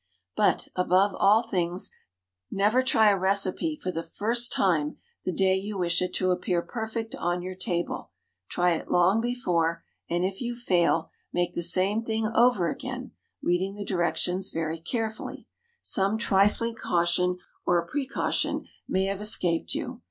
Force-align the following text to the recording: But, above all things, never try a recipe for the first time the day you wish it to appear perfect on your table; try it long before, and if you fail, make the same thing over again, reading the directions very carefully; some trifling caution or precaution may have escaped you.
But, 0.35 0.67
above 0.75 1.13
all 1.13 1.43
things, 1.43 1.91
never 2.49 2.81
try 2.81 3.11
a 3.11 3.19
recipe 3.19 3.75
for 3.79 3.91
the 3.91 4.01
first 4.01 4.51
time 4.51 4.97
the 5.25 5.31
day 5.31 5.53
you 5.55 5.77
wish 5.77 6.01
it 6.01 6.11
to 6.15 6.31
appear 6.31 6.63
perfect 6.63 7.13
on 7.13 7.43
your 7.43 7.53
table; 7.53 8.09
try 8.49 8.71
it 8.71 8.89
long 8.89 9.21
before, 9.21 9.83
and 10.09 10.25
if 10.25 10.41
you 10.41 10.55
fail, 10.55 11.11
make 11.31 11.53
the 11.53 11.61
same 11.61 12.01
thing 12.03 12.25
over 12.33 12.67
again, 12.71 13.11
reading 13.43 13.75
the 13.75 13.85
directions 13.85 14.49
very 14.49 14.79
carefully; 14.79 15.45
some 15.83 16.17
trifling 16.17 16.73
caution 16.73 17.37
or 17.63 17.85
precaution 17.85 18.65
may 18.89 19.05
have 19.05 19.21
escaped 19.21 19.75
you. 19.75 19.99